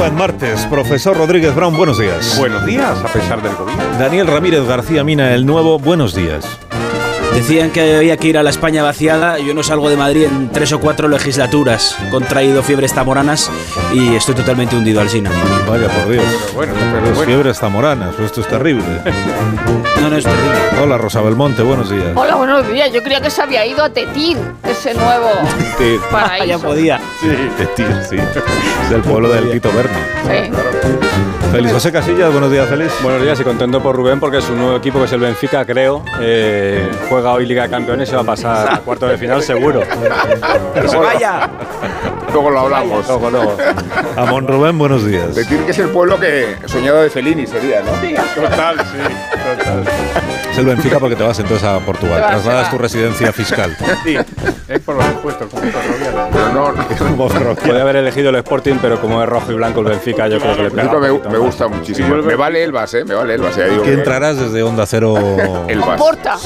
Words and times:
Madruga 0.00 0.06
en 0.06 0.14
martes. 0.14 0.66
Profesor 0.66 1.16
Rodríguez 1.16 1.54
Brown, 1.54 1.76
buenos 1.76 1.98
días. 1.98 2.38
Buenos 2.38 2.64
días, 2.64 2.98
a 3.04 3.12
pesar 3.12 3.42
del 3.42 3.52
COVID. 3.52 3.72
Daniel 3.98 4.26
Ramírez 4.26 4.66
García 4.66 5.04
Mina, 5.04 5.34
el 5.34 5.44
nuevo, 5.46 5.78
buenos 5.78 6.14
días. 6.14 6.69
Decían 7.34 7.70
que 7.70 7.96
había 7.96 8.16
que 8.16 8.28
ir 8.28 8.36
a 8.38 8.42
la 8.42 8.50
España 8.50 8.82
vaciada. 8.82 9.38
Yo 9.38 9.54
no 9.54 9.62
salgo 9.62 9.88
de 9.88 9.96
Madrid 9.96 10.24
en 10.24 10.50
tres 10.50 10.72
o 10.72 10.80
cuatro 10.80 11.08
legislaturas. 11.08 11.96
He 12.06 12.10
contraído 12.10 12.62
fiebres 12.62 12.92
tamoranas 12.92 13.50
y 13.94 14.14
estoy 14.14 14.34
totalmente 14.34 14.76
hundido 14.76 15.00
al 15.00 15.08
Sina. 15.08 15.30
Vaya 15.68 15.88
por 15.88 16.08
Dios. 16.12 16.24
Bueno, 16.54 16.72
Pero 16.74 16.90
pero 16.92 17.14
bueno. 17.14 17.22
fiebres 17.22 17.58
zamoranas, 17.58 18.18
esto 18.18 18.40
es 18.42 18.48
terrible. 18.48 18.84
No, 20.02 20.10
no, 20.10 20.16
es 20.16 20.24
terrible. 20.24 20.54
Hola 20.82 20.98
Rosa 20.98 21.20
Belmonte, 21.22 21.62
buenos 21.62 21.88
días. 21.90 22.08
Hola, 22.14 22.34
buenos 22.34 22.68
días. 22.70 22.92
Yo 22.92 23.02
creía 23.02 23.20
que 23.20 23.30
se 23.30 23.40
había 23.42 23.64
ido 23.64 23.84
a 23.84 23.90
Tetín, 23.90 24.36
ese 24.68 24.92
nuevo 24.94 25.30
Sí, 25.78 25.96
ya 26.02 26.10
paraíso. 26.10 26.60
podía. 26.60 27.00
de 27.22 27.66
ti, 27.76 27.84
sí. 28.08 28.16
Es 28.16 28.90
del 28.90 29.00
pueblo 29.02 29.28
del 29.30 29.50
Tito 29.52 29.70
Berni. 29.72 29.96
Sí. 30.26 31.39
Félix 31.50 31.72
José 31.72 31.90
Casillas, 31.90 32.30
buenos 32.30 32.50
días, 32.50 32.68
Félix. 32.68 33.02
Buenos 33.02 33.22
días 33.22 33.40
y 33.40 33.42
contento 33.42 33.82
por 33.82 33.96
Rubén 33.96 34.20
porque 34.20 34.38
es 34.38 34.48
un 34.48 34.58
nuevo 34.58 34.76
equipo 34.76 35.00
que 35.00 35.06
es 35.06 35.12
el 35.12 35.20
Benfica, 35.20 35.64
creo. 35.64 36.04
Eh, 36.20 36.88
juega 37.08 37.32
hoy 37.32 37.44
Liga 37.44 37.64
de 37.64 37.70
Campeones 37.70 38.08
y 38.10 38.14
va 38.14 38.20
a 38.20 38.24
pasar 38.24 38.72
a 38.72 38.78
cuartos 38.78 39.10
de 39.10 39.18
final 39.18 39.42
seguro. 39.42 39.80
¡Que 40.74 40.88
se 40.88 40.96
vaya! 40.96 41.50
Luego 42.32 42.50
lo 42.50 42.60
hablamos. 42.60 43.06
Luego, 43.08 43.30
luego. 43.30 43.56
Amón 44.16 44.46
Rubén, 44.46 44.78
buenos 44.78 45.04
días. 45.04 45.34
Decir 45.34 45.58
que 45.64 45.72
es 45.72 45.78
el 45.80 45.88
pueblo 45.88 46.20
que 46.20 46.56
soñado 46.66 47.02
de 47.02 47.10
Fellini 47.10 47.46
sería, 47.46 47.82
¿no? 47.82 47.90
Total, 48.48 48.76
sí. 48.78 49.58
Total. 49.58 49.84
Es 50.52 50.58
el 50.58 50.66
Benfica 50.66 50.98
porque 50.98 51.16
te 51.16 51.22
vas 51.22 51.38
entonces 51.38 51.64
a 51.66 51.78
Portugal. 51.80 52.20
Vas, 52.20 52.30
Trasladas 52.30 52.70
tu 52.70 52.78
residencia 52.78 53.32
fiscal. 53.32 53.76
Sí, 54.04 54.16
es 54.68 54.80
por 54.80 54.96
los 54.96 55.04
impuestos, 55.06 55.48
como 55.48 55.62
ferroviario. 55.62 56.28
Pero 56.32 56.48
no, 56.52 56.72
no. 56.72 56.86
Como 56.98 57.28
ferroviario. 57.28 57.62
Podría 57.62 57.82
haber 57.82 57.96
elegido 57.96 58.30
el 58.30 58.36
Sporting, 58.36 58.74
pero 58.82 59.00
como 59.00 59.22
es 59.22 59.28
rojo 59.28 59.52
y 59.52 59.54
blanco 59.54 59.80
el 59.80 59.86
Benfica, 59.86 60.26
yo 60.28 60.38
creo 60.40 60.56
que 60.56 60.62
le 60.64 60.70
pega. 60.70 60.92
me, 60.98 61.12
me 61.30 61.38
gusta 61.38 61.68
muchísimo. 61.68 62.14
Me 62.16 62.34
vale 62.34 62.62
el 62.64 62.72
base, 62.72 63.04
me 63.04 63.14
vale 63.14 63.34
el 63.34 63.42
base. 63.42 63.66
que- 63.84 63.92
entrarás 63.92 64.36
desde 64.38 64.62
Onda 64.62 64.86
Cero. 64.86 65.16
El 65.68 65.80
base. 65.80 65.98
Porta. 65.98 66.36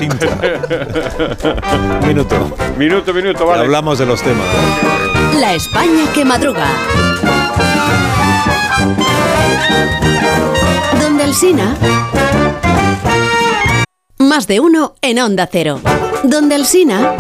Minuto. 2.07 2.37
Minuto, 2.79 3.15
minuto, 3.15 3.45
Y 3.45 3.47
vale. 3.47 3.63
hablamos 3.63 3.99
de 3.99 4.07
los 4.07 4.21
temas. 4.23 4.47
La 5.41 5.55
España 5.55 6.05
que 6.15 6.25
madruga. 6.25 6.67
Donde 11.01 11.25
el 11.25 11.35
Sina. 11.35 11.75
Más 14.35 14.49
de 14.49 14.59
uno 14.59 14.97
en 15.01 15.21
Onda 15.21 15.49
Cero. 15.49 15.81
Donde 16.25 16.57
el 16.57 16.67
Sina. 16.67 17.15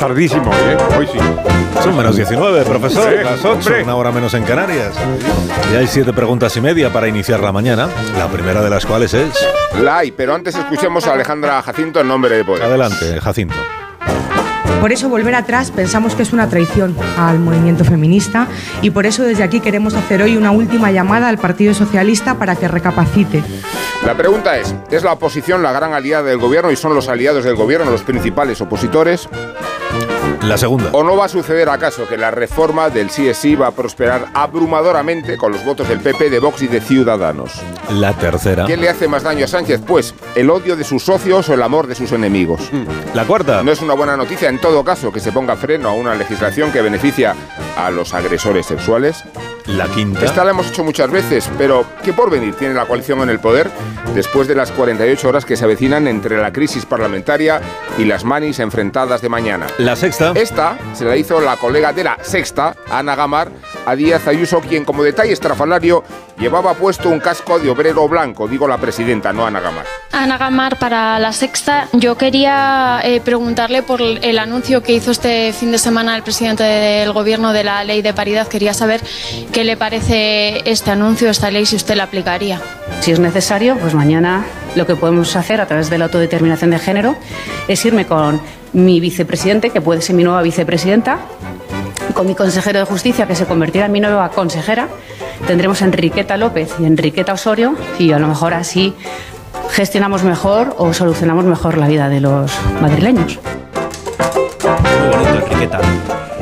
Tardísimo, 0.00 0.50
¿eh? 0.52 0.76
Hoy 0.98 1.06
sí. 1.06 1.63
Son 1.84 1.94
menos 1.94 2.16
19, 2.16 2.64
profesor. 2.64 3.10
Sí, 3.10 3.22
las 3.22 3.44
8, 3.44 3.48
hombre. 3.50 3.82
una 3.82 3.94
hora 3.96 4.10
menos 4.10 4.32
en 4.32 4.42
Canarias. 4.44 4.94
Y 5.70 5.76
hay 5.76 5.86
siete 5.86 6.14
preguntas 6.14 6.56
y 6.56 6.62
media 6.62 6.90
para 6.90 7.08
iniciar 7.08 7.40
la 7.40 7.52
mañana. 7.52 7.90
La 8.16 8.26
primera 8.28 8.62
de 8.62 8.70
las 8.70 8.86
cuales 8.86 9.12
es. 9.12 9.34
La 9.82 9.98
hay, 9.98 10.10
pero 10.10 10.34
antes 10.34 10.54
escuchemos 10.54 11.06
a 11.06 11.12
Alejandra 11.12 11.60
Jacinto 11.60 12.00
en 12.00 12.08
nombre 12.08 12.38
de 12.38 12.44
Poder. 12.44 12.62
Adelante, 12.62 13.20
Jacinto. 13.20 13.56
Por 14.80 14.92
eso 14.92 15.10
volver 15.10 15.34
atrás 15.34 15.70
pensamos 15.70 16.14
que 16.14 16.22
es 16.22 16.32
una 16.32 16.48
traición 16.48 16.96
al 17.18 17.38
movimiento 17.38 17.84
feminista 17.84 18.48
y 18.80 18.90
por 18.90 19.04
eso 19.04 19.22
desde 19.22 19.42
aquí 19.42 19.60
queremos 19.60 19.92
hacer 19.94 20.22
hoy 20.22 20.38
una 20.38 20.52
última 20.52 20.90
llamada 20.90 21.28
al 21.28 21.36
Partido 21.36 21.74
Socialista 21.74 22.38
para 22.38 22.56
que 22.56 22.66
recapacite. 22.66 23.42
La 24.06 24.14
pregunta 24.14 24.58
es, 24.58 24.74
¿es 24.90 25.02
la 25.02 25.12
oposición 25.12 25.62
la 25.62 25.72
gran 25.72 25.92
aliada 25.94 26.24
del 26.24 26.38
gobierno 26.38 26.70
y 26.70 26.76
son 26.76 26.94
los 26.94 27.08
aliados 27.08 27.44
del 27.44 27.56
gobierno 27.56 27.90
los 27.90 28.02
principales 28.02 28.60
opositores? 28.60 29.28
La 30.44 30.58
segunda. 30.58 30.90
¿O 30.92 31.02
no 31.02 31.16
va 31.16 31.24
a 31.24 31.28
suceder 31.28 31.70
acaso 31.70 32.06
que 32.06 32.18
la 32.18 32.30
reforma 32.30 32.90
del 32.90 33.08
CSI 33.08 33.54
va 33.54 33.68
a 33.68 33.70
prosperar 33.70 34.26
abrumadoramente 34.34 35.38
con 35.38 35.52
los 35.52 35.64
votos 35.64 35.88
del 35.88 36.00
PP, 36.00 36.28
de 36.28 36.38
Vox 36.38 36.60
y 36.60 36.66
de 36.66 36.82
Ciudadanos? 36.82 37.62
La 37.90 38.12
tercera. 38.12 38.66
¿Quién 38.66 38.82
le 38.82 38.90
hace 38.90 39.08
más 39.08 39.22
daño 39.22 39.46
a 39.46 39.48
Sánchez? 39.48 39.80
Pues 39.86 40.14
el 40.34 40.50
odio 40.50 40.76
de 40.76 40.84
sus 40.84 41.02
socios 41.02 41.48
o 41.48 41.54
el 41.54 41.62
amor 41.62 41.86
de 41.86 41.94
sus 41.94 42.12
enemigos. 42.12 42.60
La 43.14 43.24
cuarta. 43.24 43.62
No 43.62 43.72
es 43.72 43.80
una 43.80 43.94
buena 43.94 44.18
noticia 44.18 44.50
en 44.50 44.60
todo 44.60 44.84
caso 44.84 45.10
que 45.10 45.20
se 45.20 45.32
ponga 45.32 45.56
freno 45.56 45.88
a 45.88 45.92
una 45.92 46.14
legislación 46.14 46.70
que 46.72 46.82
beneficia 46.82 47.34
a 47.78 47.90
los 47.90 48.12
agresores 48.12 48.66
sexuales. 48.66 49.24
La 49.66 49.88
quinta. 49.88 50.24
Esta 50.24 50.44
la 50.44 50.50
hemos 50.50 50.68
hecho 50.68 50.84
muchas 50.84 51.10
veces, 51.10 51.48
pero 51.56 51.86
¿qué 52.02 52.12
porvenir 52.12 52.54
tiene 52.54 52.74
la 52.74 52.84
coalición 52.84 53.22
en 53.22 53.30
el 53.30 53.40
poder 53.40 53.70
después 54.14 54.46
de 54.46 54.54
las 54.54 54.70
48 54.70 55.28
horas 55.28 55.44
que 55.44 55.56
se 55.56 55.64
avecinan 55.64 56.06
entre 56.06 56.36
la 56.36 56.52
crisis 56.52 56.84
parlamentaria 56.84 57.60
y 57.96 58.04
las 58.04 58.24
manis 58.24 58.58
enfrentadas 58.58 59.22
de 59.22 59.28
mañana? 59.30 59.66
La 59.78 59.96
sexta. 59.96 60.32
Esta 60.34 60.76
se 60.92 61.04
la 61.04 61.16
hizo 61.16 61.40
la 61.40 61.56
colega 61.56 61.92
de 61.92 62.04
la 62.04 62.18
sexta, 62.22 62.76
Ana 62.90 63.16
Gamar, 63.16 63.50
a 63.86 63.96
Díaz 63.96 64.26
Ayuso, 64.26 64.60
quien 64.60 64.84
como 64.84 65.02
detalle 65.02 65.32
estrafalario 65.32 66.04
llevaba 66.38 66.74
puesto 66.74 67.08
un 67.08 67.20
casco 67.20 67.58
de 67.58 67.70
obrero 67.70 68.08
blanco, 68.08 68.48
digo 68.48 68.66
la 68.66 68.78
presidenta, 68.78 69.32
no 69.32 69.46
Ana 69.46 69.60
Gamar. 69.60 69.86
Ana 70.12 70.38
Gamar, 70.38 70.78
para 70.78 71.18
la 71.18 71.32
sexta, 71.32 71.88
yo 71.92 72.16
quería 72.16 73.00
eh, 73.04 73.20
preguntarle 73.20 73.82
por 73.82 74.00
el 74.00 74.38
anuncio 74.38 74.82
que 74.82 74.92
hizo 74.92 75.10
este 75.10 75.52
fin 75.52 75.72
de 75.72 75.78
semana 75.78 76.16
el 76.16 76.22
presidente 76.22 76.62
del 76.62 77.12
gobierno 77.12 77.52
de 77.52 77.64
la 77.64 77.84
ley 77.84 78.02
de 78.02 78.14
paridad. 78.14 78.48
Quería 78.48 78.74
saber 78.74 79.00
qué 79.52 79.64
le 79.64 79.76
parece 79.76 80.68
este 80.70 80.90
anuncio, 80.90 81.30
esta 81.30 81.50
ley, 81.50 81.66
si 81.66 81.76
usted 81.76 81.96
la 81.96 82.04
aplicaría. 82.04 82.60
Si 83.00 83.12
es 83.12 83.18
necesario, 83.18 83.76
pues 83.78 83.94
mañana 83.94 84.44
lo 84.74 84.86
que 84.86 84.96
podemos 84.96 85.34
hacer 85.36 85.60
a 85.60 85.66
través 85.66 85.90
de 85.90 85.98
la 85.98 86.06
autodeterminación 86.06 86.70
de 86.70 86.78
género 86.78 87.16
es 87.68 87.84
irme 87.84 88.06
con 88.06 88.40
mi 88.72 89.00
vicepresidente, 89.00 89.70
que 89.70 89.80
puede 89.80 90.02
ser 90.02 90.16
mi 90.16 90.24
nueva 90.24 90.42
vicepresidenta, 90.42 91.18
con 92.14 92.26
mi 92.26 92.34
consejero 92.34 92.78
de 92.78 92.84
justicia, 92.86 93.26
que 93.26 93.34
se 93.34 93.44
convertirá 93.44 93.86
en 93.86 93.92
mi 93.92 94.00
nueva 94.00 94.30
consejera. 94.30 94.88
Tendremos 95.46 95.82
a 95.82 95.84
Enriqueta 95.84 96.36
López 96.36 96.74
y 96.78 96.86
Enriqueta 96.86 97.32
Osorio, 97.32 97.74
y 97.98 98.12
a 98.12 98.18
lo 98.18 98.28
mejor 98.28 98.54
así 98.54 98.94
gestionamos 99.70 100.22
mejor 100.22 100.74
o 100.78 100.92
solucionamos 100.94 101.44
mejor 101.44 101.76
la 101.76 101.88
vida 101.88 102.08
de 102.08 102.20
los 102.20 102.52
madrileños. 102.80 103.38
Muy 104.62 105.16
bonito, 105.16 105.46
Enriqueta. 105.46 105.80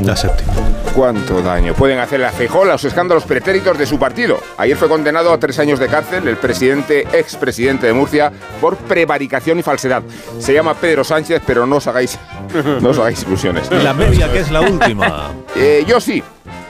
La 0.03 0.15
séptima. 0.15 0.53
¿Cuánto 0.95 1.41
daño 1.41 1.73
pueden 1.73 1.99
hacerle 2.01 2.27
a 2.27 2.33
Feijóo 2.33 2.67
los 2.67 2.85
escándalos 2.85 3.25
pretéritos 3.25 3.79
de 3.79 3.87
su 3.87 3.99
partido? 3.99 4.39
Ayer 4.59 4.77
fue 4.77 4.89
condenado 4.89 5.33
a 5.33 5.39
tres 5.39 5.59
años 5.59 5.79
de 5.79 5.89
cárcel 5.89 6.29
el 6.29 6.37
presidente, 6.37 7.07
expresidente 7.13 7.87
de 7.87 7.95
Murcia, 7.95 8.31
por 8.61 8.77
prevaricación 8.77 9.59
y 9.59 9.63
falsedad. 9.63 10.03
Se 10.39 10.53
llama 10.53 10.75
Pedro 10.75 11.03
Sánchez, 11.03 11.43
pero 11.47 11.67
no 11.67 11.77
os 11.77 11.87
hagáis, 11.87 12.19
no 12.83 12.91
os 12.91 12.99
hagáis 12.99 13.23
ilusiones. 13.23 13.71
Y 13.71 13.83
la 13.83 13.95
media, 13.95 14.31
que 14.31 14.41
es 14.41 14.51
la 14.51 14.61
última. 14.61 15.31
Eh, 15.55 15.85
yo 15.87 16.01
sí, 16.01 16.23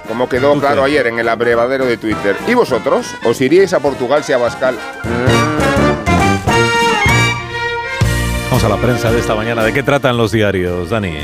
como 0.08 0.28
quedó 0.28 0.58
claro 0.58 0.82
ayer 0.82 1.06
en 1.06 1.18
el 1.18 1.28
abrevadero 1.28 1.86
de 1.86 1.96
Twitter. 1.96 2.36
¿Y 2.48 2.54
vosotros? 2.54 3.06
¿Os 3.24 3.40
iríais 3.40 3.72
a 3.72 3.78
Portugal 3.78 4.24
si 4.24 4.32
a 4.32 4.38
Bascal? 4.38 4.76
Vamos 8.50 8.64
a 8.64 8.68
la 8.68 8.76
prensa 8.76 9.12
de 9.12 9.20
esta 9.20 9.36
mañana. 9.36 9.62
¿De 9.62 9.72
qué 9.72 9.84
tratan 9.84 10.16
los 10.16 10.32
diarios, 10.32 10.90
Dani? 10.90 11.14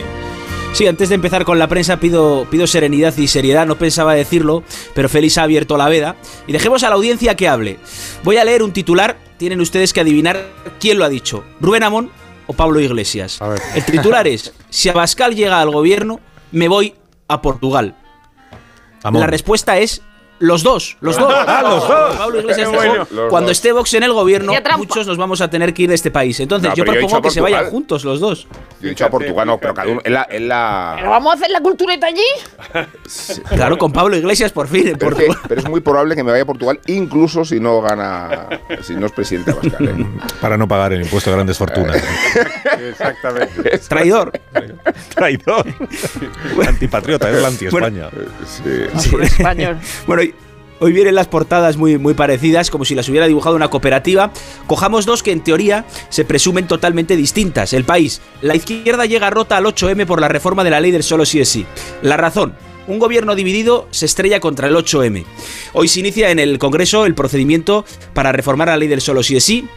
Sí, 0.73 0.87
antes 0.87 1.09
de 1.09 1.17
empezar 1.17 1.45
con 1.45 1.59
la 1.59 1.67
prensa 1.67 1.99
pido, 1.99 2.47
pido 2.51 2.67
serenidad 2.69 3.17
y 3.17 3.27
seriedad, 3.27 3.67
no 3.67 3.77
pensaba 3.77 4.15
decirlo, 4.15 4.63
pero 4.95 5.09
Félix 5.09 5.39
ha 5.39 5.43
abierto 5.43 5.77
la 5.77 5.89
veda 5.89 6.15
y 6.47 6.53
dejemos 6.53 6.85
a 6.85 6.89
la 6.89 6.95
audiencia 6.95 7.35
que 7.35 7.49
hable. 7.49 7.79
Voy 8.23 8.37
a 8.37 8.45
leer 8.45 8.63
un 8.63 8.73
titular, 8.73 9.19
tienen 9.39 9.61
ustedes 9.61 9.93
que 9.93 10.01
adivinar 10.01 10.41
quién 10.79 10.99
lo 10.99 11.05
ha 11.05 11.09
dicho, 11.09 11.43
Rubén 11.61 11.83
Amón 11.83 12.11
o 12.47 12.53
Pablo 12.53 12.81
Iglesias. 12.81 13.41
El 13.75 13.85
titular 13.85 14.29
es, 14.29 14.53
si 14.71 14.89
Abascal 14.89 15.35
llega 15.35 15.61
al 15.61 15.71
gobierno, 15.71 16.21
me 16.53 16.69
voy 16.69 16.95
a 17.27 17.43
Portugal. 17.43 17.97
Amón. 19.03 19.21
La 19.21 19.27
respuesta 19.27 19.79
es 19.79 20.03
Los 20.41 20.63
dos, 20.63 20.97
los 21.01 21.17
dos. 21.19 21.35
Ah, 21.35 21.61
los 21.65 21.89
dos. 21.89 22.17
Pablo 22.17 22.41
Iglesias 22.41 22.71
bueno. 22.71 23.07
Cuando 23.29 23.51
esté 23.51 23.73
Vox 23.73 23.93
en 23.95 24.05
el 24.05 24.13
gobierno, 24.13 24.53
muchos 24.77 25.07
nos 25.07 25.17
vamos 25.17 25.41
a 25.41 25.51
tener 25.51 25.75
que 25.75 25.83
ir 25.83 25.89
de 25.89 25.95
este 25.97 26.11
país. 26.11 26.39
Entonces, 26.41 26.71
No, 26.71 26.77
yo 26.77 26.85
he 26.85 26.87
propongo 26.87 27.23
que 27.23 27.31
se 27.31 27.41
vayan 27.41 27.67
juntos 27.71 28.05
los 28.05 28.21
dos. 28.21 28.47
Yo 28.81 28.87
he 28.87 28.91
dicho 28.91 29.05
a 29.05 29.11
Portugal, 29.11 29.47
no, 29.47 29.59
pero 29.59 29.75
cada 29.75 29.91
uno. 29.91 30.01
Es 30.05 30.41
la. 30.41 30.95
¿Pero 30.97 31.11
vamos 31.11 31.33
a 31.33 31.37
hacer 31.37 31.51
la 31.51 31.61
cultureta 31.61 32.07
allí? 32.07 32.23
Claro, 33.49 33.77
con 33.79 33.93
Pablo 33.93 34.17
Iglesias 34.17 34.53
por 34.53 34.69
fin 34.69 34.89
en 34.89 34.97
pero, 34.99 35.13
es 35.13 35.17
que- 35.19 35.27
Portugal. 35.27 35.45
pero 35.49 35.61
es 35.63 35.69
muy 35.69 35.81
probable 35.81 36.15
que 36.15 36.23
me 36.23 36.31
vaya 36.31 36.43
a 36.43 36.47
Portugal, 36.47 36.79
incluso 36.87 37.45
si 37.45 37.59
no 37.59 37.81
gana. 37.81 38.49
Si 38.83 38.95
no 38.95 39.07
es 39.07 39.13
presidente 39.13 39.51
Abascal. 39.51 39.89
¿eh? 39.89 40.07
Para 40.41 40.57
no 40.57 40.69
pagar 40.69 40.93
el 40.93 41.03
impuesto 41.03 41.31
de 41.31 41.37
grandes 41.37 41.59
fortunas. 41.59 42.03
Exactamente. 42.89 43.79
Traidor. 43.89 44.33
Traidor. 45.15 45.67
Antipatriota, 46.67 47.31
es 47.31 47.43
la 47.43 47.49
anti-España. 47.49 48.09
Sí. 48.47 49.09
Por 49.11 49.23
español. 49.23 49.79
Bueno, 50.07 50.28
hoy 50.81 50.93
vienen 50.93 51.15
las 51.15 51.29
portadas 51.29 51.77
muy, 51.77 51.99
muy 51.99 52.15
parecidas, 52.15 52.71
como 52.71 52.85
si 52.85 52.95
las 52.95 53.09
hubiera 53.09 53.27
dibujado 53.27 53.57
una 53.57 53.71
cooperativa. 53.71 54.33
Cojamos 54.67 55.07
dos 55.07 55.23
que 55.23 55.33
en 55.33 55.43
teoría 55.43 55.85
se 56.09 56.25
presumen 56.25 56.67
totalmente 56.67 57.17
distintas. 57.17 57.73
El 57.73 57.85
país. 57.85 58.21
La 58.43 58.57
izquierda 58.57 59.07
llega 59.07 59.31
rota 59.31 59.57
al 59.57 59.65
8M 59.65 60.07
por 60.07 60.21
la 60.21 60.29
reforma 60.29 60.65
de 60.65 60.71
la 60.71 60.81
ley 60.81 60.91
del 60.91 61.03
solo 61.03 61.25
sí 61.25 61.41
es 61.41 61.49
sí. 61.49 61.67
La 62.03 62.17
razón. 62.17 62.55
Un 62.87 62.99
gobierno 62.99 63.35
dividido 63.35 63.87
se 63.91 64.07
estrella 64.07 64.41
contra 64.41 64.69
el 64.69 64.75
8M. 64.75 65.25
Hoy 65.75 65.89
se 65.89 66.01
inicia 66.01 66.31
en 66.31 66.39
el 66.39 66.59
Congreso 66.59 67.05
el 67.05 67.15
procedimiento 67.15 67.85
para 68.15 68.33
reformar 68.33 68.69
la 68.69 68.79
ley 68.79 68.89
del 68.89 69.03
solo 69.03 69.23
sí 69.23 69.37
es 69.37 69.45
sí. 69.45 69.69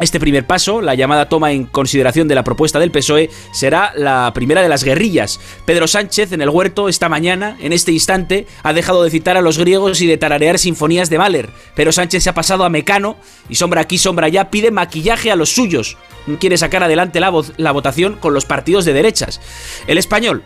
Este 0.00 0.18
primer 0.18 0.46
paso, 0.46 0.80
la 0.80 0.94
llamada 0.94 1.28
toma 1.28 1.52
en 1.52 1.66
consideración 1.66 2.26
de 2.26 2.34
la 2.34 2.42
propuesta 2.42 2.78
del 2.78 2.90
PSOE, 2.90 3.28
será 3.52 3.92
la 3.94 4.32
primera 4.32 4.62
de 4.62 4.68
las 4.70 4.82
guerrillas. 4.82 5.38
Pedro 5.66 5.86
Sánchez 5.86 6.32
en 6.32 6.40
el 6.40 6.48
huerto 6.48 6.88
esta 6.88 7.10
mañana, 7.10 7.58
en 7.60 7.74
este 7.74 7.92
instante, 7.92 8.46
ha 8.62 8.72
dejado 8.72 9.04
de 9.04 9.10
citar 9.10 9.36
a 9.36 9.42
los 9.42 9.58
griegos 9.58 10.00
y 10.00 10.06
de 10.06 10.16
tararear 10.16 10.58
sinfonías 10.58 11.10
de 11.10 11.18
Mahler. 11.18 11.50
Pero 11.76 11.92
Sánchez 11.92 12.24
se 12.24 12.30
ha 12.30 12.34
pasado 12.34 12.64
a 12.64 12.70
Mecano 12.70 13.18
y 13.50 13.56
sombra 13.56 13.82
aquí, 13.82 13.98
sombra 13.98 14.28
allá, 14.28 14.50
pide 14.50 14.70
maquillaje 14.70 15.30
a 15.30 15.36
los 15.36 15.50
suyos. 15.50 15.98
Quiere 16.38 16.56
sacar 16.56 16.82
adelante 16.82 17.20
la, 17.20 17.28
votación 17.28 18.14
con 18.14 18.32
los 18.32 18.46
partidos 18.46 18.86
de 18.86 18.94
derechas. 18.94 19.38
El 19.86 19.98
español. 19.98 20.42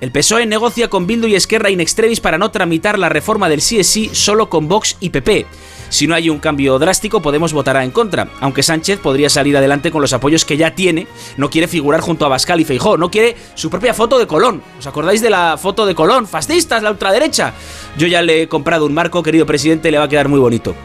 El 0.00 0.10
PSOE 0.10 0.46
negocia 0.46 0.90
con 0.90 1.06
Bildu 1.06 1.28
y 1.28 1.36
Esquerra 1.36 1.70
in 1.70 1.80
extremis 1.80 2.20
para 2.20 2.38
no 2.38 2.50
tramitar 2.50 2.98
la 2.98 3.08
reforma 3.08 3.48
del 3.48 3.62
sí 3.62 4.10
solo 4.12 4.50
con 4.50 4.66
Vox 4.66 4.96
y 4.98 5.10
PP. 5.10 5.46
Si 5.88 6.06
no 6.06 6.14
hay 6.14 6.30
un 6.30 6.38
cambio 6.38 6.78
drástico, 6.78 7.20
Podemos 7.26 7.52
votará 7.52 7.82
en 7.82 7.90
contra, 7.90 8.28
aunque 8.40 8.62
Sánchez 8.62 9.00
podría 9.00 9.28
salir 9.28 9.56
adelante 9.56 9.90
con 9.90 10.00
los 10.00 10.12
apoyos 10.12 10.44
que 10.44 10.56
ya 10.56 10.76
tiene. 10.76 11.08
No 11.36 11.50
quiere 11.50 11.66
figurar 11.66 12.00
junto 12.00 12.24
a 12.24 12.28
Bascal 12.28 12.60
y 12.60 12.64
Feijó, 12.64 12.96
no 12.96 13.10
quiere 13.10 13.36
su 13.54 13.68
propia 13.68 13.94
foto 13.94 14.18
de 14.18 14.28
Colón. 14.28 14.62
¿Os 14.78 14.86
acordáis 14.86 15.20
de 15.20 15.30
la 15.30 15.58
foto 15.58 15.86
de 15.86 15.94
Colón? 15.96 16.28
¡Fascistas, 16.28 16.84
la 16.84 16.92
ultraderecha! 16.92 17.52
Yo 17.98 18.06
ya 18.06 18.22
le 18.22 18.42
he 18.42 18.48
comprado 18.48 18.86
un 18.86 18.94
marco, 18.94 19.24
querido 19.24 19.44
presidente, 19.44 19.90
le 19.90 19.98
va 19.98 20.04
a 20.04 20.08
quedar 20.08 20.28
muy 20.28 20.38
bonito. 20.38 20.76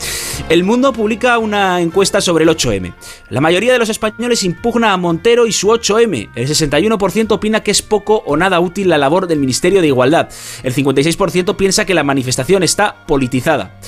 El 0.50 0.64
Mundo 0.64 0.94
publica 0.94 1.38
una 1.38 1.80
encuesta 1.80 2.22
sobre 2.22 2.44
el 2.44 2.50
8M. 2.50 2.94
La 3.30 3.40
mayoría 3.40 3.74
de 3.74 3.80
los 3.80 3.90
españoles 3.90 4.44
impugna 4.44 4.94
a 4.94 4.98
Montero 4.98 5.46
y 5.46 5.52
su 5.52 5.68
8M. 5.68 6.30
El 6.34 6.48
61% 6.48 7.32
opina 7.32 7.62
que 7.62 7.72
es 7.72 7.82
poco 7.82 8.24
o 8.26 8.36
nada 8.36 8.60
útil 8.60 8.90
la 8.90 8.98
labor 8.98 9.28
del 9.28 9.40
Ministerio 9.40 9.82
de 9.82 9.88
Igualdad. 9.88 10.30
El 10.64 10.74
56% 10.74 11.56
piensa 11.56 11.86
que 11.86 11.94
la 11.94 12.04
manifestación 12.04 12.64
está 12.64 13.06
politizada. 13.06 13.80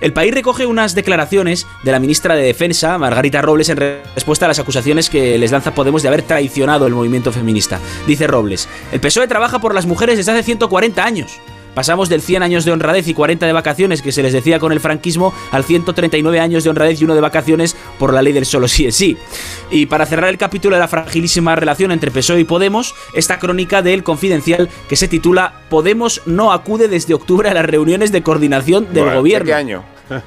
El 0.00 0.12
país 0.12 0.32
recoge 0.32 0.66
unas 0.66 0.94
declaraciones 0.94 1.66
de 1.82 1.92
la 1.92 1.98
ministra 2.00 2.34
de 2.36 2.42
Defensa, 2.42 2.98
Margarita 2.98 3.42
Robles, 3.42 3.68
en 3.68 3.76
re- 3.78 4.02
respuesta 4.14 4.44
a 4.44 4.48
las 4.48 4.58
acusaciones 4.58 5.10
que 5.10 5.38
les 5.38 5.50
lanza 5.52 5.74
Podemos 5.74 6.02
de 6.02 6.08
haber 6.08 6.22
traicionado 6.22 6.86
el 6.86 6.94
movimiento 6.94 7.32
feminista. 7.32 7.78
Dice 8.06 8.26
Robles, 8.26 8.68
el 8.92 9.00
PSOE 9.00 9.26
trabaja 9.28 9.60
por 9.60 9.74
las 9.74 9.86
mujeres 9.86 10.16
desde 10.16 10.32
hace 10.32 10.42
140 10.42 11.04
años. 11.04 11.40
Pasamos 11.78 12.08
del 12.08 12.22
100 12.22 12.42
años 12.42 12.64
de 12.64 12.72
honradez 12.72 13.06
y 13.06 13.14
40 13.14 13.46
de 13.46 13.52
vacaciones 13.52 14.02
que 14.02 14.10
se 14.10 14.20
les 14.20 14.32
decía 14.32 14.58
con 14.58 14.72
el 14.72 14.80
franquismo 14.80 15.32
al 15.52 15.62
139 15.62 16.40
años 16.40 16.64
de 16.64 16.70
honradez 16.70 17.00
y 17.00 17.04
uno 17.04 17.14
de 17.14 17.20
vacaciones 17.20 17.76
por 18.00 18.12
la 18.12 18.20
ley 18.20 18.32
del 18.32 18.46
solo 18.46 18.66
sí 18.66 18.88
es 18.88 18.96
sí. 18.96 19.16
Y 19.70 19.86
para 19.86 20.04
cerrar 20.04 20.28
el 20.28 20.38
capítulo 20.38 20.74
de 20.74 20.80
la 20.80 20.88
fragilísima 20.88 21.54
relación 21.54 21.92
entre 21.92 22.10
PSOE 22.10 22.40
y 22.40 22.44
Podemos, 22.44 22.96
esta 23.14 23.38
crónica 23.38 23.80
del 23.80 24.02
Confidencial 24.02 24.68
que 24.88 24.96
se 24.96 25.06
titula 25.06 25.52
Podemos 25.70 26.20
no 26.26 26.50
acude 26.50 26.88
desde 26.88 27.14
octubre 27.14 27.48
a 27.48 27.54
las 27.54 27.64
reuniones 27.64 28.10
de 28.10 28.24
coordinación 28.24 28.86
del 28.86 29.04
Bueno, 29.04 29.10
¿de 29.10 29.16
gobierno. 29.16 29.46
¿Qué 29.46 29.54
año? 29.54 29.84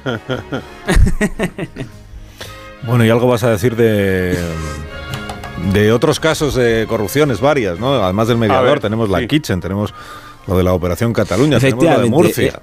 Bueno, 2.84 3.04
y 3.04 3.10
algo 3.10 3.28
vas 3.28 3.44
a 3.44 3.50
decir 3.50 3.76
de 3.76 4.36
de 5.72 5.92
otros 5.92 6.18
casos 6.18 6.54
de 6.54 6.86
corrupciones 6.88 7.40
varias, 7.40 7.78
¿no? 7.78 8.02
Además 8.02 8.26
del 8.26 8.38
mediador, 8.38 8.68
ver, 8.68 8.80
tenemos 8.80 9.08
la 9.08 9.20
sí. 9.20 9.28
Kitchen, 9.28 9.60
tenemos 9.60 9.94
lo 10.46 10.56
de 10.56 10.64
la 10.64 10.72
Operación 10.72 11.12
Cataluña, 11.12 11.58
tenemos 11.58 11.84
lo 11.84 12.00
de 12.00 12.10
Murcia. 12.10 12.60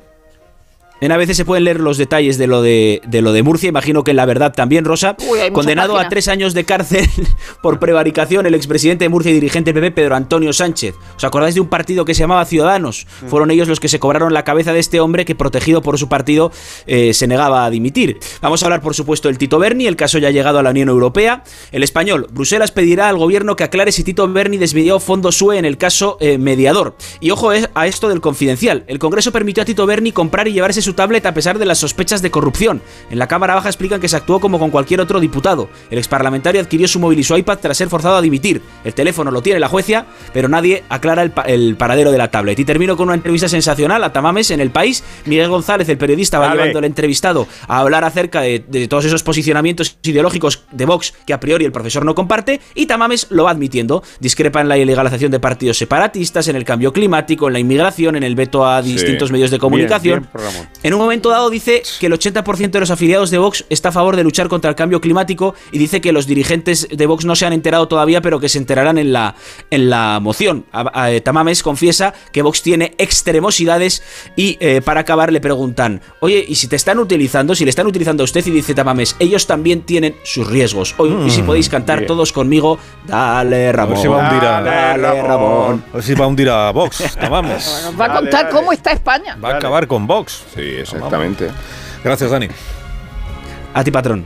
En 1.01 1.11
a 1.11 1.17
veces 1.17 1.37
se 1.37 1.45
pueden 1.45 1.63
leer 1.63 1.79
los 1.79 1.97
detalles 1.97 2.37
de 2.37 2.47
lo 2.47 2.61
de, 2.61 3.01
de 3.07 3.21
lo 3.21 3.31
de 3.31 3.41
Murcia, 3.41 3.69
imagino 3.69 4.03
que 4.03 4.11
en 4.11 4.17
la 4.17 4.25
verdad 4.25 4.53
también, 4.53 4.83
Rosa. 4.83 5.15
Uy, 5.29 5.39
condenado 5.51 5.97
a 5.97 6.09
tres 6.09 6.27
años 6.27 6.53
de 6.53 6.65
cárcel 6.65 7.09
por 7.61 7.79
prevaricación 7.79 8.45
el 8.45 8.53
expresidente 8.53 9.05
de 9.05 9.09
Murcia 9.09 9.31
y 9.31 9.35
dirigente 9.35 9.71
del 9.71 9.81
PP, 9.81 9.91
Pedro 10.01 10.15
Antonio 10.15 10.51
Sánchez. 10.51 10.95
¿Os 11.15 11.23
acordáis 11.23 11.55
de 11.55 11.61
un 11.61 11.67
partido 11.67 12.03
que 12.03 12.13
se 12.13 12.19
llamaba 12.19 12.43
Ciudadanos? 12.45 13.07
Fueron 13.27 13.49
ellos 13.51 13.67
los 13.67 13.79
que 13.79 13.87
se 13.87 13.99
cobraron 13.99 14.33
la 14.33 14.43
cabeza 14.43 14.73
de 14.73 14.79
este 14.79 14.99
hombre 14.99 15.25
que, 15.25 15.35
protegido 15.35 15.81
por 15.81 15.97
su 15.97 16.09
partido, 16.09 16.51
eh, 16.85 17.13
se 17.13 17.27
negaba 17.27 17.65
a 17.65 17.69
dimitir. 17.69 18.19
Vamos 18.41 18.61
a 18.61 18.65
hablar, 18.65 18.81
por 18.81 18.93
supuesto, 18.93 19.29
del 19.29 19.37
Tito 19.37 19.57
Berni. 19.57 19.87
El 19.87 19.95
caso 19.95 20.17
ya 20.17 20.27
ha 20.27 20.31
llegado 20.31 20.59
a 20.59 20.63
la 20.63 20.71
Unión 20.71 20.89
Europea. 20.89 21.43
El 21.71 21.83
español, 21.83 22.27
Bruselas 22.31 22.71
pedirá 22.71 23.09
al 23.09 23.17
gobierno 23.17 23.55
que 23.55 23.63
aclare 23.63 23.91
si 23.91 24.03
Tito 24.03 24.27
Berni 24.27 24.57
desvió 24.57 24.99
fondos 24.99 25.37
SUE 25.37 25.57
en 25.57 25.65
el 25.65 25.77
caso 25.77 26.17
eh, 26.19 26.37
mediador. 26.37 26.95
Y 27.21 27.31
ojo 27.31 27.53
eh, 27.53 27.69
a 27.73 27.87
esto 27.87 28.09
del 28.09 28.21
confidencial. 28.21 28.83
El 28.87 28.99
Congreso 28.99 29.31
permitió 29.31 29.63
a 29.63 29.65
Tito 29.65 29.85
Berni 29.85 30.11
comprar 30.11 30.47
y 30.47 30.53
llevarse 30.53 30.81
su 30.81 30.88
tablet 30.93 31.25
a 31.25 31.33
pesar 31.33 31.59
de 31.59 31.65
las 31.65 31.77
sospechas 31.77 32.21
de 32.21 32.31
corrupción. 32.31 32.81
En 33.09 33.19
la 33.19 33.27
Cámara 33.27 33.55
Baja 33.55 33.69
explican 33.69 33.99
que 34.01 34.07
se 34.07 34.15
actuó 34.15 34.39
como 34.39 34.59
con 34.59 34.69
cualquier 34.71 35.01
otro 35.01 35.19
diputado. 35.19 35.69
El 35.89 35.97
exparlamentario 35.97 36.61
adquirió 36.61 36.87
su 36.87 36.99
móvil 36.99 37.19
y 37.19 37.23
su 37.23 37.35
iPad 37.35 37.59
tras 37.59 37.77
ser 37.77 37.89
forzado 37.89 38.15
a 38.15 38.21
dimitir. 38.21 38.61
El 38.83 38.93
teléfono 38.93 39.31
lo 39.31 39.41
tiene 39.41 39.59
la 39.59 39.67
jueza, 39.67 40.05
pero 40.33 40.47
nadie 40.49 40.83
aclara 40.89 41.23
el, 41.23 41.31
pa- 41.31 41.43
el 41.43 41.75
paradero 41.77 42.11
de 42.11 42.17
la 42.17 42.31
tablet. 42.31 42.57
Y 42.59 42.65
termino 42.65 42.95
con 42.97 43.07
una 43.07 43.15
entrevista 43.15 43.47
sensacional 43.49 44.03
a 44.03 44.13
Tamames 44.13 44.51
en 44.51 44.59
el 44.59 44.71
país. 44.71 45.03
Miguel 45.25 45.49
González, 45.49 45.87
el 45.89 45.97
periodista, 45.97 46.39
va 46.39 46.45
llevando 46.59 46.79
al 46.79 46.85
entrevistado 46.85 47.47
a 47.67 47.79
hablar 47.79 48.03
acerca 48.03 48.41
de, 48.41 48.63
de 48.67 48.87
todos 48.87 49.05
esos 49.05 49.23
posicionamientos 49.23 49.97
ideológicos 50.03 50.63
de 50.71 50.85
Vox 50.85 51.13
que 51.25 51.33
a 51.33 51.39
priori 51.39 51.65
el 51.65 51.71
profesor 51.71 52.05
no 52.05 52.15
comparte. 52.15 52.59
Y 52.75 52.85
Tamames 52.85 53.27
lo 53.29 53.43
va 53.45 53.51
admitiendo. 53.51 54.03
Discrepa 54.19 54.61
en 54.61 54.67
la 54.69 54.77
ilegalización 54.77 55.31
de 55.31 55.39
partidos 55.39 55.77
separatistas, 55.77 56.47
en 56.47 56.55
el 56.55 56.63
cambio 56.65 56.93
climático, 56.93 57.47
en 57.47 57.53
la 57.53 57.59
inmigración, 57.59 58.15
en 58.15 58.23
el 58.23 58.35
veto 58.35 58.65
a 58.65 58.81
distintos 58.81 59.31
medios 59.31 59.51
de 59.51 59.57
comunicación. 59.59 60.19
bien. 60.21 60.69
En 60.81 60.93
un 60.93 60.99
momento 61.01 61.29
dado 61.29 61.49
dice 61.49 61.83
que 61.99 62.05
el 62.05 62.13
80% 62.13 62.69
de 62.71 62.79
los 62.79 62.89
afiliados 62.89 63.31
de 63.31 63.37
Vox 63.37 63.65
está 63.69 63.89
a 63.89 63.91
favor 63.91 64.15
de 64.15 64.23
luchar 64.23 64.47
contra 64.47 64.69
el 64.69 64.77
cambio 64.77 65.01
climático 65.01 65.53
y 65.73 65.77
dice 65.77 65.99
que 65.99 66.13
los 66.13 66.25
dirigentes 66.25 66.87
de 66.89 67.05
Vox 67.05 67.25
no 67.25 67.35
se 67.35 67.45
han 67.45 67.51
enterado 67.51 67.89
todavía, 67.89 68.21
pero 68.21 68.39
que 68.39 68.47
se 68.47 68.59
enterarán 68.59 68.97
en 68.97 69.11
la, 69.11 69.35
en 69.71 69.89
la 69.89 70.19
moción. 70.21 70.65
A- 70.71 71.05
a- 71.07 71.19
Tamames 71.19 71.63
confiesa 71.63 72.13
que 72.31 72.41
Vox 72.43 72.61
tiene 72.61 72.93
extremosidades 72.97 74.03
y 74.37 74.55
eh, 74.61 74.81
para 74.81 75.01
acabar 75.01 75.33
le 75.33 75.41
preguntan, 75.41 76.01
oye, 76.21 76.45
¿y 76.47 76.55
si 76.55 76.67
te 76.67 76.77
están 76.77 76.97
utilizando? 76.99 77.55
Si 77.55 77.65
le 77.65 77.71
están 77.71 77.85
utilizando 77.87 78.23
a 78.23 78.25
usted 78.25 78.45
y 78.47 78.51
dice 78.51 78.73
Tamames, 78.73 79.17
ellos 79.19 79.47
también 79.47 79.81
tienen 79.81 80.15
sus 80.23 80.47
riesgos. 80.47 80.95
Oye, 80.97 81.13
y 81.27 81.29
si 81.29 81.41
podéis 81.41 81.67
cantar 81.67 81.99
bien. 81.99 82.07
todos 82.07 82.31
conmigo, 82.31 82.79
dale 83.05 83.73
Ramón. 83.73 83.97
si 83.97 84.07
va 84.07 84.25
a 84.25 84.29
hundir 84.31 84.47
a- 84.47 84.61
Dale 84.61 85.21
Ramón. 85.23 85.83
Ver 85.93 86.03
si 86.03 86.13
va 86.13 86.23
a 86.23 86.27
hundir 86.29 86.49
a 86.49 86.71
Vox, 86.71 87.03
vamos. 87.29 87.81
Nos 87.83 87.99
va 87.99 88.05
a 88.05 88.07
Dale, 88.07 88.19
contar 88.21 88.43
dale. 88.45 88.55
cómo 88.55 88.71
está 88.71 88.91
España. 88.93 89.35
Va 89.43 89.49
a 89.49 89.55
acabar 89.57 89.85
con 89.85 90.07
Vox. 90.07 90.43
Sí, 90.55 90.68
exactamente. 90.75 91.49
Gracias, 92.03 92.31
Dani. 92.31 92.47
A 93.73 93.83
ti, 93.83 93.91
patrón. 93.91 94.25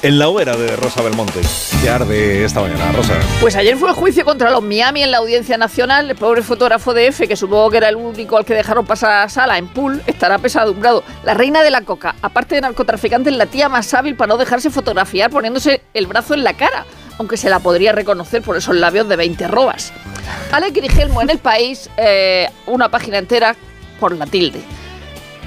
En 0.00 0.16
la 0.20 0.28
hoguera 0.28 0.56
de 0.56 0.76
Rosa 0.76 1.02
Belmonte, 1.02 1.40
que 1.82 1.90
arde 1.90 2.44
esta 2.44 2.60
mañana. 2.60 2.92
Rosa. 2.92 3.14
Pues 3.40 3.56
ayer 3.56 3.76
fue 3.76 3.88
el 3.88 3.96
juicio 3.96 4.24
contra 4.24 4.48
los 4.48 4.62
Miami 4.62 5.02
en 5.02 5.10
la 5.10 5.18
Audiencia 5.18 5.58
Nacional. 5.58 6.08
El 6.08 6.16
pobre 6.16 6.42
fotógrafo 6.42 6.94
de 6.94 7.08
F, 7.08 7.26
que 7.26 7.34
supongo 7.34 7.70
que 7.70 7.78
era 7.78 7.88
el 7.88 7.96
único 7.96 8.36
al 8.36 8.44
que 8.44 8.54
dejaron 8.54 8.86
pasar 8.86 9.24
a 9.24 9.28
sala 9.28 9.58
en 9.58 9.66
pool, 9.66 10.00
estará 10.06 10.38
pesadumbrado. 10.38 11.02
La 11.24 11.34
reina 11.34 11.64
de 11.64 11.72
la 11.72 11.80
coca, 11.80 12.14
aparte 12.22 12.54
de 12.54 12.60
narcotraficante, 12.60 13.30
es 13.30 13.36
la 13.36 13.46
tía 13.46 13.68
más 13.68 13.92
hábil 13.92 14.14
para 14.14 14.28
no 14.28 14.36
dejarse 14.36 14.70
fotografiar 14.70 15.30
poniéndose 15.30 15.82
el 15.94 16.06
brazo 16.06 16.34
en 16.34 16.44
la 16.44 16.54
cara, 16.54 16.86
aunque 17.18 17.36
se 17.36 17.50
la 17.50 17.58
podría 17.58 17.90
reconocer 17.90 18.40
por 18.42 18.56
esos 18.56 18.76
labios 18.76 19.08
de 19.08 19.16
20 19.16 19.48
robas. 19.48 19.92
Alex 20.52 20.74
Grigelmo 20.74 21.22
en 21.22 21.30
el 21.30 21.38
país, 21.38 21.90
eh, 21.96 22.48
una 22.66 22.88
página 22.88 23.18
entera 23.18 23.56
por 23.98 24.16
la 24.16 24.26
tilde. 24.26 24.60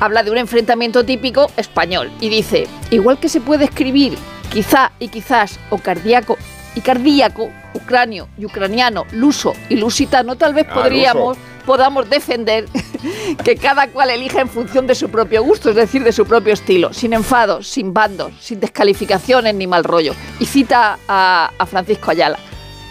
Habla 0.01 0.23
de 0.23 0.31
un 0.31 0.39
enfrentamiento 0.39 1.05
típico 1.05 1.51
español 1.57 2.11
y 2.19 2.29
dice, 2.29 2.67
igual 2.89 3.19
que 3.19 3.29
se 3.29 3.39
puede 3.39 3.65
escribir 3.65 4.17
quizá 4.51 4.91
y 4.97 5.09
quizás 5.09 5.59
o 5.69 5.77
cardíaco 5.77 6.39
y 6.73 6.81
cardíaco, 6.81 7.51
ucranio 7.75 8.27
y 8.35 8.45
ucraniano, 8.45 9.05
luso 9.11 9.53
y 9.69 9.75
lusitano, 9.75 10.37
tal 10.37 10.55
vez 10.55 10.65
Ah, 10.71 10.73
podríamos 10.73 11.37
podamos 11.67 12.09
defender 12.09 12.65
que 13.43 13.55
cada 13.57 13.89
cual 13.89 14.09
elija 14.09 14.41
en 14.41 14.49
función 14.49 14.87
de 14.87 14.95
su 14.95 15.09
propio 15.09 15.43
gusto, 15.43 15.69
es 15.69 15.75
decir, 15.75 16.03
de 16.03 16.11
su 16.11 16.25
propio 16.25 16.53
estilo, 16.53 16.91
sin 16.93 17.13
enfados, 17.13 17.67
sin 17.67 17.93
bandos, 17.93 18.33
sin 18.41 18.59
descalificaciones 18.59 19.53
ni 19.53 19.67
mal 19.67 19.83
rollo. 19.83 20.15
Y 20.39 20.47
cita 20.47 20.97
a, 21.07 21.51
a 21.55 21.65
Francisco 21.67 22.09
Ayala, 22.09 22.39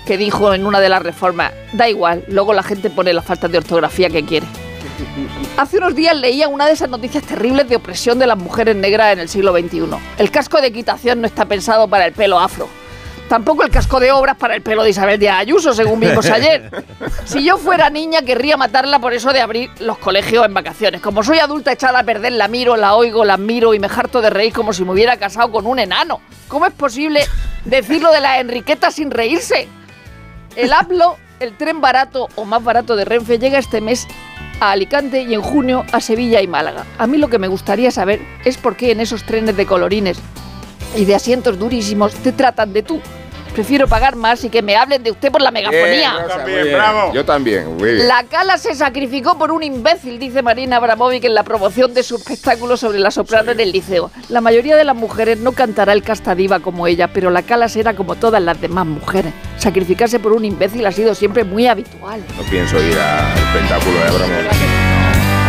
que 0.07 0.17
dijo 0.17 0.55
en 0.55 0.65
una 0.65 0.79
de 0.79 0.89
las 0.89 1.03
reformas, 1.03 1.53
da 1.73 1.89
igual, 1.89 2.25
luego 2.29 2.55
la 2.55 2.63
gente 2.63 2.89
pone 2.89 3.13
las 3.13 3.25
faltas 3.25 3.51
de 3.51 3.59
ortografía 3.59 4.09
que 4.09 4.25
quiere. 4.25 4.47
Hace 5.57 5.79
unos 5.79 5.95
días 5.95 6.17
leía 6.17 6.49
una 6.49 6.67
de 6.67 6.73
esas 6.73 6.89
noticias 6.89 7.25
terribles 7.25 7.69
de 7.69 7.77
opresión 7.77 8.19
de 8.19 8.27
las 8.27 8.39
mujeres 8.39 8.77
negras 8.77 9.13
en 9.13 9.21
el 9.21 9.29
siglo 9.29 9.53
XXI. 9.53 9.83
El 10.19 10.31
casco 10.31 10.61
de 10.61 10.69
equitación 10.69 11.21
no 11.21 11.27
está 11.27 11.45
pensado 11.45 11.89
para 11.89 12.07
el 12.07 12.13
pelo 12.13 12.39
afro. 12.39 12.69
Tampoco 13.31 13.63
el 13.63 13.71
casco 13.71 14.01
de 14.01 14.11
obras 14.11 14.37
para 14.37 14.57
el 14.57 14.63
pelo 14.63 14.83
de 14.83 14.91
Isabel 14.91 15.21
Díaz 15.21 15.39
Ayuso, 15.39 15.73
según 15.73 16.01
vimos 16.01 16.29
ayer. 16.29 16.69
Si 17.25 17.45
yo 17.45 17.59
fuera 17.59 17.89
niña, 17.89 18.23
querría 18.23 18.57
matarla 18.57 18.99
por 18.99 19.13
eso 19.13 19.33
de 19.33 19.41
abrir 19.41 19.71
los 19.79 19.99
colegios 19.99 20.45
en 20.45 20.53
vacaciones. 20.53 21.01
Como 21.01 21.23
soy 21.23 21.39
adulta 21.39 21.71
echada 21.71 22.01
a 22.01 22.03
perder, 22.03 22.33
la 22.33 22.49
miro, 22.49 22.77
la 22.77 22.97
oigo, 22.97 23.25
la 23.25 23.35
admiro 23.35 23.73
y 23.73 23.79
me 23.79 23.87
harto 23.87 24.21
de 24.21 24.31
reír 24.31 24.53
como 24.53 24.73
si 24.73 24.85
me 24.85 24.91
hubiera 24.91 25.17
casado 25.17 25.53
con 25.53 25.67
un 25.69 25.79
enano. 25.79 26.21
¿Cómo 26.49 26.67
es 26.67 26.73
posible 26.73 27.25
decirlo 27.65 28.11
de 28.11 28.21
la 28.21 28.41
Enriqueta 28.41 28.91
sin 28.91 29.13
reírse? 29.13 29.69
El 30.57 30.73
APLO, 30.73 31.17
el 31.39 31.57
tren 31.57 31.81
barato 31.81 32.29
o 32.35 32.45
más 32.45 32.65
barato 32.65 32.97
de 32.97 33.05
Renfe, 33.05 33.39
llega 33.39 33.59
este 33.59 33.81
mes 33.81 34.09
a 34.61 34.73
Alicante 34.73 35.23
y 35.23 35.35
en 35.35 35.43
junio 35.43 35.85
a 35.93 36.01
Sevilla 36.01 36.41
y 36.41 36.47
Málaga. 36.47 36.87
A 36.99 37.07
mí 37.07 37.19
lo 37.19 37.29
que 37.29 37.39
me 37.39 37.49
gustaría 37.49 37.91
saber 37.91 38.21
es 38.45 38.59
por 38.59 38.77
qué 38.77 38.93
en 38.93 39.01
esos 39.01 39.25
trenes 39.25 39.57
de 39.57 39.67
colorines 39.67 40.21
y 40.97 41.05
de 41.05 41.15
asientos 41.15 41.59
durísimos 41.59 42.15
te 42.15 42.33
tratan 42.33 42.73
de 42.73 42.83
tú. 42.83 43.01
Prefiero 43.53 43.89
pagar 43.89 44.17
más 44.17 44.45
y 44.45 44.51
que 44.51 44.63
me 44.63 44.77
hablen 44.77 45.03
de 45.03 45.11
usted 45.11 45.31
por 45.31 45.43
la 45.43 45.51
megafonía. 45.51 46.13
Bien, 46.13 46.25
Rosa, 46.25 46.39
muy 46.39 46.53
bien. 46.53 47.13
Yo 47.13 47.25
también, 47.25 47.77
muy 47.77 47.95
bien. 47.95 48.09
La 48.09 48.25
cala 48.25 48.59
se 48.59 48.75
sacrificó 48.75 49.37
por 49.39 49.51
un 49.53 49.63
imbécil, 49.63 50.19
dice 50.19 50.43
Marina 50.43 50.77
Abramovic 50.77 51.25
en 51.25 51.35
la 51.35 51.43
promoción 51.43 51.93
de 51.95 52.03
su 52.03 52.17
espectáculo 52.17 52.77
sobre 52.77 52.99
la 52.99 53.11
soprano 53.11 53.53
en 53.53 53.61
el 53.61 53.73
liceo. 53.73 54.11
La 54.29 54.41
mayoría 54.41 54.77
de 54.77 54.85
las 54.85 54.97
mujeres 54.97 55.39
no 55.39 55.53
cantará 55.53 55.93
el 55.93 56.03
castadiva 56.03 56.61
como 56.61 56.87
ella, 56.87 57.09
pero 57.13 57.31
la 57.31 57.43
cala 57.43 57.69
será 57.69 57.95
como 57.95 58.15
todas 58.15 58.43
las 58.43 58.61
demás 58.61 58.87
mujeres. 58.87 59.33
Sacrificarse 59.59 60.19
por 60.19 60.33
un 60.33 60.45
imbécil 60.45 60.87
ha 60.87 60.93
sido 60.93 61.15
siempre 61.15 61.45
muy 61.45 61.67
habitual. 61.67 62.23
No 62.37 62.43
pienso 62.45 62.77
ir 62.83 62.99
al 62.99 63.37
espectáculo 63.37 63.99
de 63.99 64.09
Abramovich. 64.09 64.80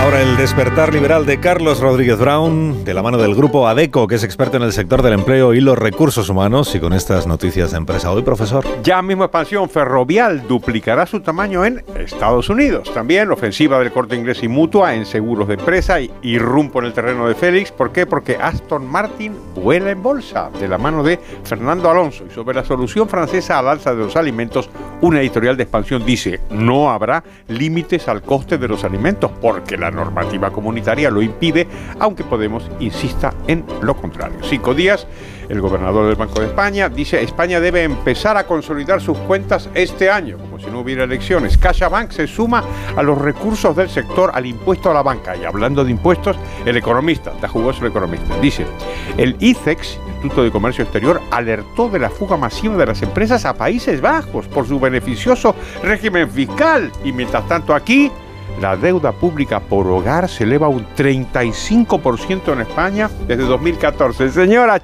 Ahora 0.02 0.24
el 0.24 0.36
despertar 0.36 0.92
liberal 0.92 1.28
de 1.28 1.40
Carlos 1.40 1.80
Rodríguez 1.80 2.18
Brown, 2.18 2.84
de 2.84 2.96
la 2.96 3.04
mano 3.04 3.20
del 3.20 3.36
grupo 3.36 3.68
ADECO, 3.68 4.08
que 4.08 4.16
es 4.16 4.24
experto 4.24 4.58
en 4.58 4.64
el 4.64 4.74
sector 4.74 5.04
del 5.04 5.14
empleo 5.14 5.54
y 5.54 5.62
los 5.62 5.78
recursos 5.78 6.28
humanos, 6.28 6.74
y 6.74 6.80
con 6.80 6.94
estas 6.94 7.28
noticias 7.28 7.70
de 7.70 7.78
empresa. 7.78 8.12
Hoy, 8.12 8.24
profesor. 8.24 8.66
Ya 8.82 9.00
mismo 9.04 9.26
expansión 9.26 9.70
ferrovial 9.70 10.48
duplicará 10.48 11.06
su 11.06 11.20
tamaño 11.20 11.64
en 11.66 11.84
Estados 11.96 12.50
Unidos. 12.50 12.92
También 12.92 13.30
ofensiva 13.32 13.78
del 13.78 13.92
corte 13.92 14.16
inglés 14.16 14.42
y 14.42 14.48
mutua 14.48 14.96
en 14.96 15.06
seguros 15.06 15.48
de 15.48 15.54
empresa 15.54 16.02
y 16.02 16.12
irrumpo 16.24 16.80
en 16.80 16.86
el 16.86 16.94
terreno 16.94 17.28
de 17.28 17.36
Félix. 17.36 17.72
¿Por 17.72 17.92
qué? 17.92 18.08
Porque 18.08 18.38
Aston 18.42 18.88
Martin 18.88 19.36
vuela 19.54 19.92
en 19.92 20.02
bolsa 20.02 20.50
de 20.60 20.68
la 20.68 20.80
mano 20.80 21.04
de 21.04 21.20
Fernando 21.44 21.92
Alonso. 21.92 22.24
Y 22.28 22.34
sobre 22.34 22.56
la 22.56 22.66
solución 22.66 23.08
francesa 23.08 23.60
al 23.60 23.68
alza 23.68 23.94
de 23.94 24.04
los 24.04 24.16
alimentos, 24.16 24.68
una 25.02 25.22
editorial 25.22 25.58
de 25.58 25.64
expansión 25.64 26.04
dice 26.04 26.40
no 26.50 26.90
habrá 26.90 27.24
límites 27.48 28.08
al 28.08 28.24
coste 28.24 28.58
de 28.58 28.68
los 28.68 28.84
alimentos 28.84 29.32
porque 29.42 29.78
la 29.78 29.91
normativa 29.92 30.50
comunitaria 30.50 31.12
lo 31.12 31.22
impide, 31.22 31.68
aunque 32.00 32.22
Podemos 32.32 32.72
insista 32.80 33.34
en 33.48 33.66
lo 33.82 33.94
contrario. 33.94 34.40
Cinco 34.44 34.74
días, 34.74 35.06
el 35.50 35.60
gobernador 35.60 36.08
del 36.08 36.16
Banco 36.16 36.40
de 36.40 36.46
España 36.46 36.88
dice 36.88 37.22
España 37.22 37.60
debe 37.60 37.84
empezar 37.84 38.38
a 38.38 38.48
consolidar 38.48 39.02
sus 39.02 39.18
cuentas 39.18 39.70
este 39.74 40.10
año, 40.10 40.38
como 40.38 40.58
si 40.58 40.68
no 40.68 40.80
hubiera 40.80 41.04
elecciones. 41.04 41.58
CaixaBank 41.58 42.12
se 42.12 42.28
suma 42.28 42.64
a 42.96 43.04
los 43.04 43.18
recursos 43.18 43.76
del 43.76 43.90
sector 43.90 44.32
al 44.34 44.46
impuesto 44.46 44.90
a 44.90 44.94
la 44.94 45.04
banca. 45.04 45.36
Y 45.36 45.44
hablando 45.44 45.84
de 45.84 45.92
impuestos, 45.92 46.38
el 46.66 46.78
economista, 46.78 47.32
está 47.32 47.50
jugoso 47.50 47.82
el 47.82 47.92
economista, 47.92 48.40
dice, 48.40 48.66
el 49.18 49.36
ICEX, 49.40 50.00
Instituto 50.08 50.44
de 50.44 50.52
Comercio 50.52 50.84
Exterior, 50.84 51.20
alertó 51.32 51.90
de 51.90 52.00
la 52.00 52.10
fuga 52.10 52.38
masiva 52.38 52.78
de 52.78 52.86
las 52.86 53.02
empresas 53.02 53.44
a 53.44 53.56
Países 53.56 54.00
Bajos 54.00 54.48
por 54.48 54.66
su 54.68 54.80
beneficioso 54.80 55.54
régimen 55.84 56.30
fiscal. 56.30 56.92
Y 57.04 57.12
mientras 57.12 57.46
tanto 57.50 57.74
aquí 57.74 58.10
la 58.62 58.78
deuda 58.78 59.12
pública 59.12 59.60
por 59.60 59.88
hogar 59.88 60.30
se 60.30 60.44
eleva 60.44 60.68
un 60.68 60.86
35% 60.96 62.54
en 62.54 62.62
España 62.62 63.10
desde 63.28 63.44
2014. 63.44 64.30
Señora, 64.30 64.80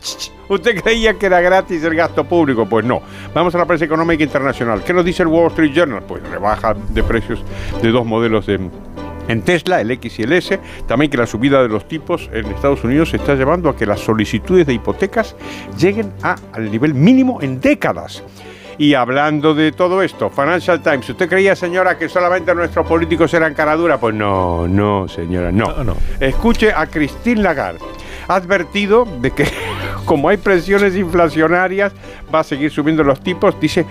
¿usted 0.50 0.82
creía 0.82 1.14
que 1.14 1.28
era 1.28 1.40
gratis 1.42 1.84
el 1.84 1.96
gasto 1.96 2.24
público? 2.24 2.66
Pues 2.66 2.84
no. 2.84 3.02
Vamos 3.36 3.54
a 3.54 3.60
la 3.60 3.66
prensa 3.66 3.86
económica 3.86 4.24
internacional. 4.24 4.84
¿Qué 4.84 4.94
nos 4.94 5.06
dice 5.06 5.22
el 5.22 5.30
Wall 5.30 5.48
Street 5.48 5.74
Journal? 5.74 6.02
Pues 6.08 6.28
rebaja 6.28 6.74
de 6.74 7.04
precios 7.04 7.44
de 7.82 7.92
dos 7.92 8.06
modelos 8.06 8.48
de 8.48 8.60
en 9.28 9.42
Tesla, 9.42 9.82
el 9.82 9.92
X 9.92 10.20
y 10.20 10.24
el 10.24 10.34
S, 10.34 10.60
también 10.88 11.12
que 11.12 11.18
la 11.18 11.28
subida 11.28 11.62
de 11.62 11.68
los 11.68 11.88
tipos 11.88 12.30
en 12.32 12.46
Estados 12.46 12.84
Unidos 12.84 13.14
está 13.14 13.36
llevando 13.36 13.70
a 13.70 13.76
que 13.76 13.86
las 13.86 14.00
solicitudes 14.00 14.66
de 14.66 14.74
hipotecas 14.74 15.36
lleguen 15.78 16.14
a, 16.24 16.38
al 16.54 16.72
nivel 16.72 16.94
mínimo 16.94 17.42
en 17.42 17.60
décadas. 17.60 18.24
Y 18.80 18.94
hablando 18.94 19.56
de 19.56 19.72
todo 19.72 20.04
esto, 20.04 20.30
Financial 20.30 20.82
Times, 20.82 21.10
¿usted 21.10 21.28
creía, 21.28 21.56
señora, 21.56 21.98
que 21.98 22.08
solamente 22.08 22.54
nuestros 22.54 22.86
políticos 22.86 23.34
eran 23.34 23.56
caradura? 23.56 24.00
Pues 24.00 24.14
no, 24.14 24.68
no, 24.68 25.08
señora, 25.08 25.52
no. 25.52 25.72
No, 25.72 25.84
no. 25.84 25.98
Escuche 26.20 26.72
a 26.72 26.86
Christine 26.86 27.42
Lagarde. 27.42 27.80
Ha 28.28 28.36
advertido 28.36 29.08
de 29.20 29.32
que 29.32 29.48
como 30.06 30.30
hay 30.30 30.38
presiones 30.38 30.96
inflacionarias, 30.96 31.92
va 32.34 32.40
a 32.40 32.44
seguir 32.44 32.70
subiendo 32.70 33.04
los 33.04 33.22
tipos. 33.22 33.60
Dice, 33.60 33.86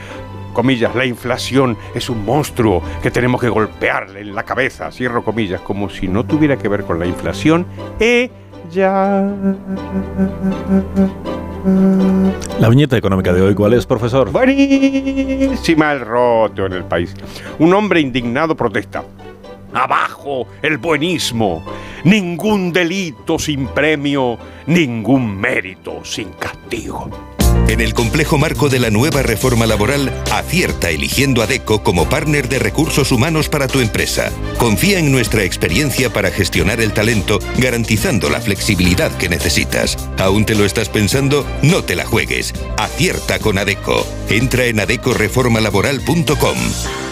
comillas, 0.52 0.94
la 0.94 1.04
inflación 1.04 1.76
es 1.94 2.08
un 2.08 2.24
monstruo 2.24 2.80
que 3.02 3.10
tenemos 3.10 3.40
que 3.40 3.48
golpearle 3.48 4.20
en 4.20 4.34
la 4.34 4.44
cabeza, 4.44 4.92
cierro 4.92 5.24
comillas, 5.24 5.60
como 5.62 5.90
si 5.90 6.06
no 6.06 6.24
tuviera 6.24 6.56
que 6.56 6.68
ver 6.68 6.84
con 6.84 6.98
la 6.98 7.06
inflación. 7.06 7.66
Ella... 7.98 9.30
La 12.60 12.68
viñeta 12.68 12.96
económica 12.96 13.32
de 13.32 13.42
hoy, 13.42 13.54
¿cuál 13.54 13.74
es, 13.74 13.86
profesor? 13.86 14.30
Buenísima 14.30 15.92
el 15.92 16.00
roto 16.00 16.66
en 16.66 16.72
el 16.72 16.84
país. 16.84 17.14
Un 17.58 17.74
hombre 17.74 18.00
indignado 18.00 18.56
protesta. 18.56 19.04
Abajo 19.72 20.46
el 20.62 20.78
buenismo. 20.78 21.64
Ningún 22.04 22.72
delito 22.72 23.38
sin 23.38 23.66
premio, 23.68 24.38
ningún 24.66 25.36
mérito 25.36 26.04
sin 26.04 26.30
castigo. 26.30 27.35
En 27.68 27.80
el 27.80 27.94
complejo 27.94 28.38
marco 28.38 28.68
de 28.68 28.78
la 28.78 28.90
nueva 28.90 29.22
reforma 29.22 29.66
laboral, 29.66 30.22
acierta 30.30 30.90
eligiendo 30.90 31.42
a 31.42 31.46
DECO 31.46 31.82
como 31.82 32.08
partner 32.08 32.48
de 32.48 32.60
recursos 32.60 33.10
humanos 33.10 33.48
para 33.48 33.66
tu 33.66 33.80
empresa. 33.80 34.30
Confía 34.58 35.00
en 35.00 35.10
nuestra 35.10 35.42
experiencia 35.42 36.12
para 36.12 36.30
gestionar 36.30 36.80
el 36.80 36.92
talento, 36.92 37.40
garantizando 37.58 38.30
la 38.30 38.40
flexibilidad 38.40 39.10
que 39.16 39.28
necesitas. 39.28 39.96
¿Aún 40.18 40.46
te 40.46 40.54
lo 40.54 40.64
estás 40.64 40.88
pensando? 40.88 41.44
No 41.62 41.82
te 41.82 41.96
la 41.96 42.06
juegues. 42.06 42.54
Acierta 42.78 43.40
con 43.40 43.58
ADECO. 43.58 44.06
Entra 44.28 44.66
en 44.66 44.78
adecoreformalaboral.com. 44.78 47.05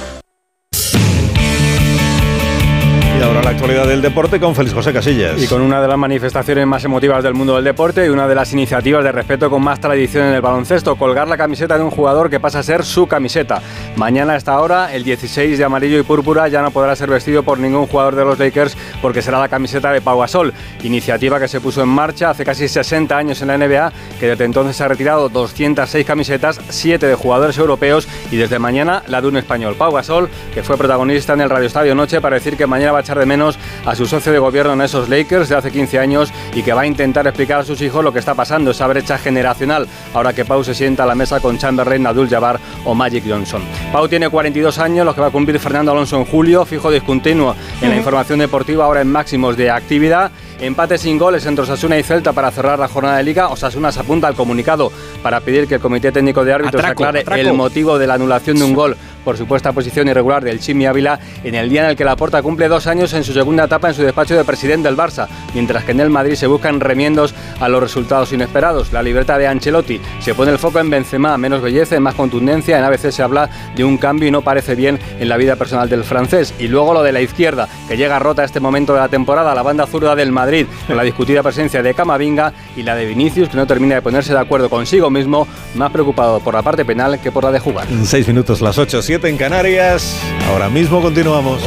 actualidad 3.64 3.88
del 3.88 4.02
deporte 4.02 4.38
con 4.38 4.54
Félix 4.54 4.74
José 4.74 4.92
Casillas. 4.92 5.42
Y 5.42 5.46
con 5.46 5.62
una 5.62 5.80
de 5.80 5.88
las 5.88 5.96
manifestaciones 5.96 6.66
más 6.66 6.84
emotivas 6.84 7.24
del 7.24 7.32
mundo 7.32 7.54
del 7.54 7.64
deporte 7.64 8.04
y 8.04 8.10
una 8.10 8.28
de 8.28 8.34
las 8.34 8.52
iniciativas 8.52 9.02
de 9.02 9.10
respeto 9.10 9.48
con 9.48 9.64
más 9.64 9.80
tradición 9.80 10.26
en 10.26 10.34
el 10.34 10.42
baloncesto, 10.42 10.96
colgar 10.96 11.28
la 11.28 11.38
camiseta 11.38 11.78
de 11.78 11.82
un 11.82 11.90
jugador 11.90 12.28
que 12.28 12.38
pasa 12.38 12.58
a 12.58 12.62
ser 12.62 12.84
su 12.84 13.06
camiseta. 13.06 13.62
Mañana 13.96 14.34
a 14.34 14.36
esta 14.36 14.60
hora, 14.60 14.92
el 14.92 15.02
16 15.02 15.56
de 15.56 15.64
amarillo 15.64 15.98
y 15.98 16.02
púrpura 16.02 16.46
ya 16.48 16.60
no 16.60 16.72
podrá 16.72 16.94
ser 16.94 17.08
vestido 17.08 17.42
por 17.42 17.58
ningún 17.58 17.86
jugador 17.86 18.16
de 18.16 18.26
los 18.26 18.38
Lakers 18.38 18.76
porque 19.00 19.22
será 19.22 19.40
la 19.40 19.48
camiseta 19.48 19.92
de 19.92 20.02
Pau 20.02 20.20
Gasol. 20.20 20.52
Iniciativa 20.82 21.40
que 21.40 21.48
se 21.48 21.62
puso 21.62 21.82
en 21.82 21.88
marcha 21.88 22.28
hace 22.28 22.44
casi 22.44 22.68
60 22.68 23.16
años 23.16 23.40
en 23.40 23.48
la 23.48 23.56
NBA, 23.56 23.92
que 24.20 24.26
desde 24.26 24.44
entonces 24.44 24.78
ha 24.82 24.88
retirado 24.88 25.30
206 25.30 26.04
camisetas, 26.04 26.60
7 26.68 27.06
de 27.06 27.14
jugadores 27.14 27.56
europeos 27.56 28.06
y 28.30 28.36
desde 28.36 28.58
mañana 28.58 29.02
la 29.06 29.22
de 29.22 29.28
un 29.28 29.38
español, 29.38 29.74
Pau 29.78 29.90
Gasol, 29.90 30.28
que 30.52 30.62
fue 30.62 30.76
protagonista 30.76 31.32
en 31.32 31.40
el 31.40 31.48
Radio 31.48 31.66
Estadio 31.66 31.94
Noche 31.94 32.20
para 32.20 32.34
decir 32.34 32.58
que 32.58 32.66
mañana 32.66 32.92
va 32.92 32.98
a 32.98 33.00
echar 33.00 33.18
de 33.18 33.24
menos 33.24 33.53
a 33.84 33.94
su 33.94 34.06
socio 34.06 34.32
de 34.32 34.38
gobierno 34.38 34.72
en 34.72 34.80
esos 34.82 35.08
Lakers 35.08 35.48
de 35.48 35.56
hace 35.56 35.70
15 35.70 35.98
años 35.98 36.32
y 36.54 36.62
que 36.62 36.72
va 36.72 36.82
a 36.82 36.86
intentar 36.86 37.26
explicar 37.26 37.60
a 37.60 37.64
sus 37.64 37.80
hijos 37.82 38.04
lo 38.04 38.12
que 38.12 38.18
está 38.18 38.34
pasando, 38.34 38.70
esa 38.70 38.86
brecha 38.86 39.18
generacional, 39.18 39.86
ahora 40.12 40.32
que 40.32 40.44
Pau 40.44 40.62
se 40.64 40.74
sienta 40.74 41.04
a 41.04 41.06
la 41.06 41.14
mesa 41.14 41.40
con 41.40 41.58
Chamberlain, 41.58 42.06
Abdul 42.06 42.28
Jabbar 42.28 42.60
o 42.84 42.94
Magic 42.94 43.24
Johnson. 43.26 43.62
Pau 43.92 44.08
tiene 44.08 44.28
42 44.28 44.78
años, 44.78 45.04
los 45.04 45.14
que 45.14 45.20
va 45.20 45.28
a 45.28 45.30
cumplir 45.30 45.58
Fernando 45.58 45.92
Alonso 45.92 46.16
en 46.18 46.24
julio, 46.24 46.64
fijo 46.64 46.90
discontinuo 46.90 47.54
en 47.80 47.90
la 47.90 47.96
información 47.96 48.38
deportiva, 48.38 48.84
ahora 48.84 49.00
en 49.00 49.10
máximos 49.10 49.56
de 49.56 49.70
actividad. 49.70 50.30
Empate 50.60 50.98
sin 50.98 51.18
goles 51.18 51.44
entre 51.46 51.64
Osasuna 51.64 51.98
y 51.98 52.02
Celta 52.02 52.32
para 52.32 52.50
cerrar 52.50 52.78
la 52.78 52.88
jornada 52.88 53.18
de 53.18 53.24
liga. 53.24 53.48
Osasuna 53.48 53.90
se 53.92 54.00
apunta 54.00 54.28
al 54.28 54.34
comunicado 54.34 54.92
para 55.22 55.40
pedir 55.40 55.66
que 55.66 55.74
el 55.74 55.80
Comité 55.80 56.12
Técnico 56.12 56.44
de 56.44 56.52
Árbitros 56.52 56.82
Atraco, 56.82 57.04
aclare 57.04 57.20
atraco. 57.20 57.40
el 57.40 57.52
motivo 57.52 57.98
de 57.98 58.06
la 58.06 58.14
anulación 58.14 58.58
de 58.58 58.64
un 58.64 58.72
gol 58.72 58.96
por 59.24 59.36
supuesta 59.36 59.72
posición 59.72 60.08
irregular 60.08 60.44
del 60.44 60.60
Chimi 60.60 60.86
Ávila 60.86 61.18
en 61.42 61.54
el 61.54 61.68
día 61.68 61.84
en 61.84 61.90
el 61.90 61.96
que 61.96 62.04
Laporta 62.04 62.42
cumple 62.42 62.68
dos 62.68 62.86
años 62.86 63.12
en 63.14 63.24
su 63.24 63.32
segunda 63.32 63.64
etapa 63.64 63.88
en 63.88 63.94
su 63.94 64.02
despacho 64.02 64.36
de 64.36 64.44
presidente 64.44 64.88
del 64.88 64.96
Barça, 64.96 65.26
mientras 65.54 65.84
que 65.84 65.92
en 65.92 66.00
el 66.00 66.10
Madrid 66.10 66.34
se 66.34 66.46
buscan 66.46 66.80
remiendos 66.80 67.34
a 67.60 67.68
los 67.68 67.82
resultados 67.82 68.32
inesperados. 68.32 68.92
La 68.92 69.02
libertad 69.02 69.38
de 69.38 69.46
Ancelotti 69.46 70.00
se 70.20 70.34
pone 70.34 70.52
el 70.52 70.58
foco 70.58 70.78
en 70.80 70.90
Benzema, 70.90 71.36
menos 71.38 71.62
belleza, 71.62 71.98
más 72.00 72.14
contundencia. 72.14 72.78
En 72.78 72.84
ABC 72.84 73.10
se 73.10 73.22
habla 73.22 73.48
de 73.74 73.84
un 73.84 73.98
cambio 73.98 74.28
y 74.28 74.30
no 74.30 74.42
parece 74.42 74.74
bien 74.74 74.98
en 75.18 75.28
la 75.28 75.36
vida 75.36 75.56
personal 75.56 75.88
del 75.88 76.04
francés. 76.04 76.54
Y 76.58 76.68
luego 76.68 76.94
lo 76.94 77.02
de 77.02 77.12
la 77.12 77.20
izquierda, 77.20 77.68
que 77.88 77.96
llega 77.96 78.18
rota 78.18 78.42
a 78.42 78.44
este 78.44 78.60
momento 78.60 78.94
de 78.94 79.00
la 79.00 79.08
temporada, 79.08 79.54
la 79.54 79.62
banda 79.62 79.86
zurda 79.86 80.14
del 80.14 80.32
Madrid, 80.32 80.66
con 80.86 80.96
la 80.96 81.02
discutida 81.02 81.42
presencia 81.42 81.82
de 81.82 81.94
Camavinga 81.94 82.52
y 82.76 82.82
la 82.82 82.94
de 82.94 83.06
Vinicius, 83.06 83.48
que 83.48 83.56
no 83.56 83.66
termina 83.66 83.96
de 83.96 84.02
ponerse 84.02 84.32
de 84.32 84.38
acuerdo 84.38 84.68
consigo 84.68 85.10
mismo, 85.10 85.46
más 85.74 85.90
preocupado 85.90 86.40
por 86.40 86.54
la 86.54 86.62
parte 86.62 86.84
penal 86.84 87.20
que 87.20 87.32
por 87.32 87.44
la 87.44 87.52
de 87.52 87.60
jugar. 87.60 87.86
En 87.90 88.06
seis 88.06 88.26
minutos, 88.26 88.60
las 88.60 88.78
8, 88.78 89.02
7 89.14 89.28
en 89.28 89.36
Canarias. 89.36 90.20
Ahora 90.48 90.68
mismo 90.68 91.00
continuamos. 91.00 91.62